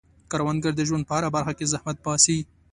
[0.31, 2.37] کروندګر د ژوند په هره برخه کې زحمت باسي